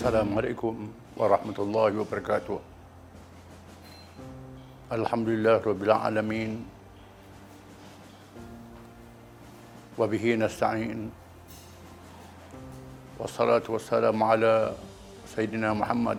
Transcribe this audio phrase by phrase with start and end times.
[0.00, 2.56] Assalamualaikum warahmatullahi wabarakatuh.
[4.88, 6.64] Alhamdulillah rabbil alamin.
[10.00, 11.12] Wa bihi nasta'in.
[13.20, 14.72] Wassalatu wassalamu ala
[15.28, 16.16] sayyidina Muhammad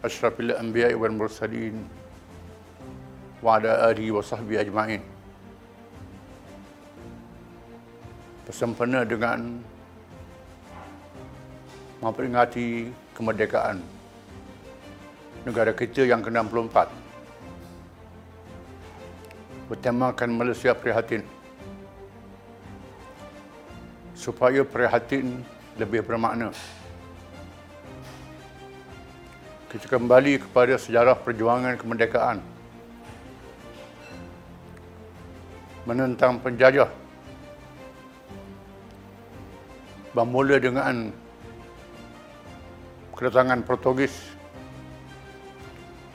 [0.00, 1.76] asyrafil anbiya'i wal mursalin
[3.44, 5.04] wa ala alihi wa sahbihi ajma'in.
[8.48, 9.60] Bersempena dengan
[12.02, 13.78] memperingati kemerdekaan
[15.46, 16.90] negara kita yang ke-64.
[19.70, 21.22] Bertemakan Malaysia Prihatin.
[24.18, 25.42] Supaya prihatin
[25.78, 26.50] lebih bermakna.
[29.70, 32.38] Kita kembali kepada sejarah perjuangan kemerdekaan.
[35.86, 36.90] Menentang penjajah.
[40.12, 41.21] Bermula dengan
[43.12, 44.12] kedatangan Portugis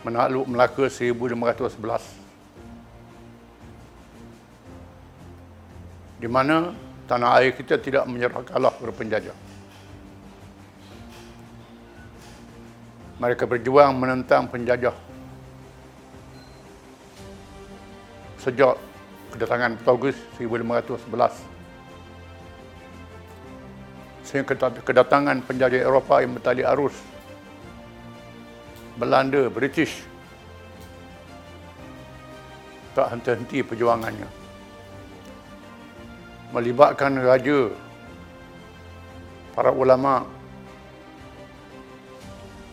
[0.01, 2.17] menakluk Melaka 1511
[6.17, 6.73] di mana
[7.05, 9.37] tanah air kita tidak menyerah kalah kepada penjajah.
[13.17, 14.93] Mereka berjuang menentang penjajah
[18.41, 18.77] sejak
[19.33, 21.56] kedatangan Portugis 1511
[24.27, 26.91] sehingga kedatangan penjajah Eropah yang bertali arus.
[28.99, 30.03] Belanda, British.
[32.91, 34.27] Tak henti-henti perjuangannya.
[36.51, 37.71] Melibatkan raja
[39.55, 40.27] para ulama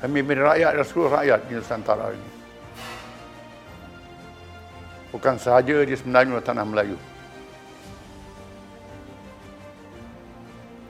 [0.03, 2.31] pemimpin rakyat dan seluruh rakyat di Nusantara ini.
[5.15, 6.99] Bukan sahaja di semenanjung tanah Melayu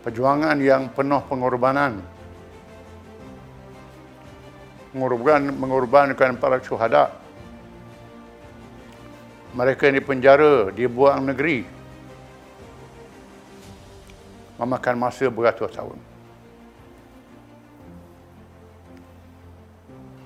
[0.04, 2.04] perjuangan yang penuh pengorbanan.
[4.92, 7.10] Mengorban, mengorbankan para syuhada.
[9.56, 11.66] Mereka yang dipenjara dibuang negeri.
[14.60, 15.98] Memakan masa beratus tahun.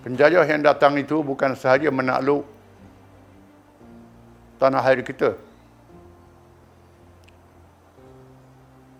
[0.05, 2.45] Penjajah yang datang itu bukan sahaja menakluk
[4.61, 5.48] tanah air kita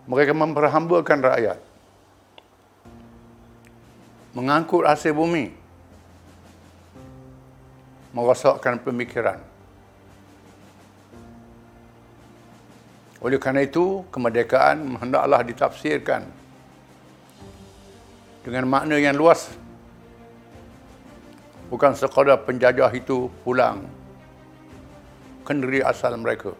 [0.09, 1.59] Mereka memperhambakan rakyat.
[4.33, 5.53] Mengangkut hasil bumi.
[8.09, 9.37] Merosakkan pemikiran.
[13.21, 16.25] Oleh kerana itu, kemerdekaan hendaklah ditafsirkan
[18.41, 19.53] dengan makna yang luas.
[21.69, 23.85] Bukan sekadar penjajah itu pulang
[25.45, 26.57] ke negeri asal mereka.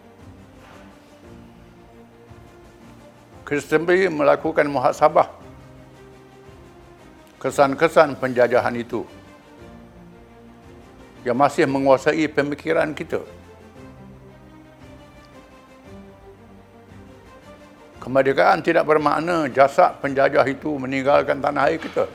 [3.50, 3.82] Kristen
[4.14, 5.26] melakukan muhasabah
[7.42, 9.02] kesan-kesan penjajahan itu
[11.26, 13.18] yang masih menguasai pemikiran kita.
[17.98, 22.06] Kemerdekaan tidak bermakna jasad penjajah itu meninggalkan tanah air kita.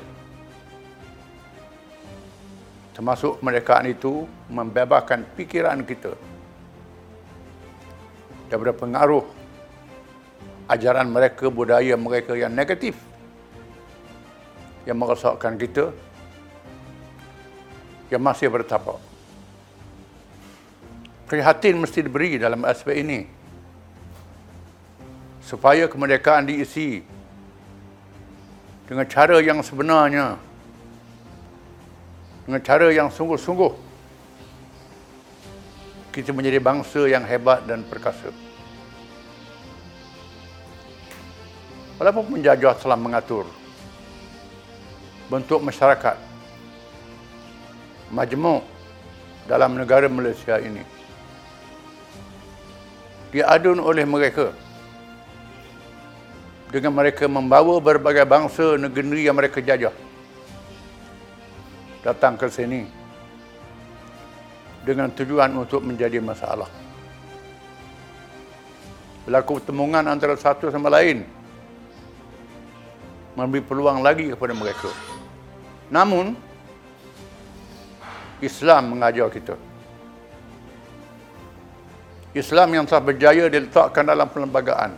[2.96, 6.16] Termasuk kemerdekaan itu membebaskan pikiran kita
[8.48, 9.45] daripada pengaruh
[10.66, 12.98] ajaran mereka, budaya mereka yang negatif
[14.86, 15.90] yang merosakkan kita
[18.14, 19.02] yang masih bertapak.
[21.26, 23.26] Prihatin mesti diberi dalam aspek ini
[25.42, 27.02] supaya kemerdekaan diisi
[28.86, 30.38] dengan cara yang sebenarnya
[32.46, 33.74] dengan cara yang sungguh-sungguh
[36.14, 38.30] kita menjadi bangsa yang hebat dan perkasa.
[41.96, 43.48] Walaupun penjajah telah mengatur
[45.26, 46.20] bentuk masyarakat
[48.14, 48.62] majmuk
[49.50, 50.86] dalam negara Malaysia ini
[53.34, 54.54] diadun oleh mereka
[56.70, 59.96] dengan mereka membawa berbagai bangsa negeri yang mereka jajah
[62.06, 62.86] datang ke sini
[64.86, 66.70] dengan tujuan untuk menjadi masalah.
[69.26, 71.26] Berlaku pertemuan antara satu sama lain
[73.36, 74.90] memberi peluang lagi kepada mereka.
[75.92, 76.34] Namun,
[78.40, 79.56] Islam mengajar kita.
[82.36, 84.92] Islam yang telah berjaya diletakkan dalam perlembagaan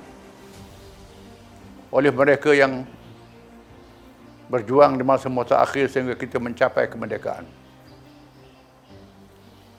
[1.93, 2.81] oleh mereka yang
[4.49, 7.45] berjuang di masa-masa akhir sehingga kita mencapai kemerdekaan.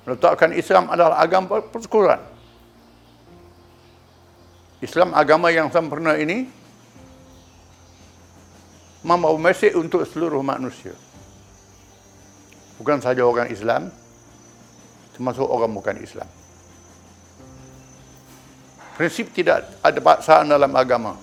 [0.06, 2.20] Meletakkan Islam adalah agama persekutuan.
[4.78, 6.46] Islam agama yang sempurna ini
[9.02, 10.94] membawa mesej untuk seluruh manusia.
[12.78, 13.90] Bukan sahaja orang Islam,
[15.14, 16.28] termasuk orang bukan Islam.
[18.98, 21.14] Prinsip tidak ada paksaan dalam agama.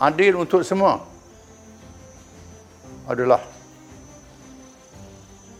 [0.00, 1.04] Adil untuk semua
[3.08, 3.40] adalah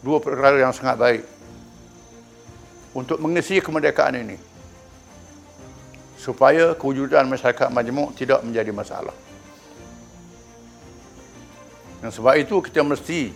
[0.00, 1.22] dua perkara yang sangat baik
[2.96, 4.36] untuk mengisi kemerdekaan ini
[6.18, 9.14] supaya kewujudan masyarakat majmuk tidak menjadi masalah.
[11.98, 13.34] Dan sebab itu kita mesti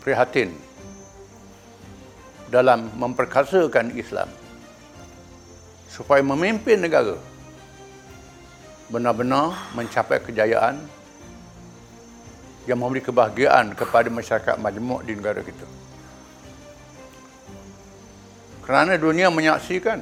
[0.00, 0.56] prihatin
[2.48, 4.28] dalam memperkasakan Islam
[5.88, 7.16] supaya memimpin negara
[8.92, 10.80] benar-benar mencapai kejayaan
[12.68, 15.66] yang memberi kebahagiaan kepada masyarakat majmuk di negara kita.
[18.62, 19.98] Kerana dunia menyaksikan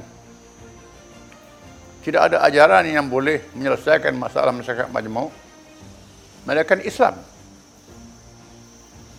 [2.05, 5.33] tidak ada ajaran yang boleh menyelesaikan masalah masyarakat majmuk
[6.45, 7.17] melainkan Islam.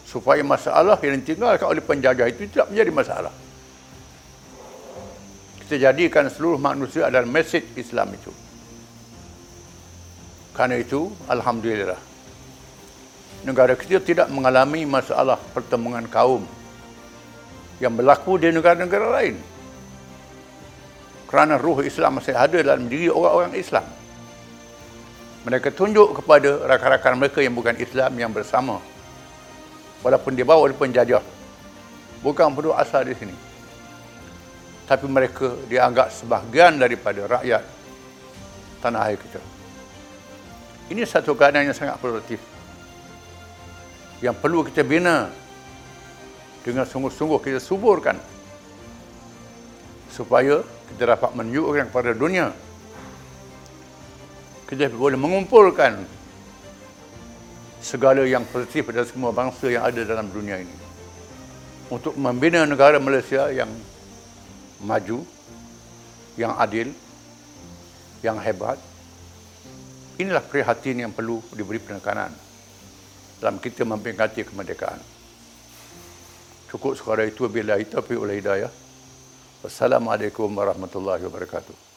[0.06, 3.34] Supaya masalah yang ditinggalkan oleh penjajah itu tidak menjadi masalah.
[5.64, 8.28] Kita jadikan seluruh manusia adalah mesej Islam itu.
[10.52, 11.96] Karena itu, Alhamdulillah,
[13.48, 16.44] negara kita tidak mengalami masalah pertemuan kaum
[17.80, 19.40] yang berlaku di negara-negara lain.
[21.24, 24.01] Kerana ruh Islam masih ada dalam diri orang-orang Islam.
[25.42, 28.78] Mereka tunjuk kepada rakan-rakan mereka yang bukan Islam yang bersama.
[30.02, 31.22] Walaupun dibawa oleh penjajah.
[32.22, 33.34] Bukan perlu asal di sini.
[34.86, 37.62] Tapi mereka dianggap sebahagian daripada rakyat
[38.82, 39.40] tanah air kita.
[40.90, 42.38] Ini satu keadaan yang sangat produktif
[44.22, 45.26] yang perlu kita bina
[46.62, 48.14] dengan sungguh-sungguh kita suburkan
[50.06, 50.62] supaya
[50.94, 52.54] kita dapat menunjukkan kepada dunia
[54.72, 56.00] kita boleh mengumpulkan
[57.84, 60.72] segala yang positif pada semua bangsa yang ada dalam dunia ini
[61.92, 63.68] untuk membina negara Malaysia yang
[64.80, 65.28] maju
[66.40, 66.88] yang adil
[68.24, 68.80] yang hebat
[70.16, 72.32] inilah prihatin yang perlu diberi penekanan
[73.44, 75.04] dalam kita memperingati kemerdekaan.
[76.72, 78.72] Cukup sekadar itu bila kita pergi oleh hidayah.
[79.60, 81.91] Wassalamualaikum warahmatullahi wabarakatuh.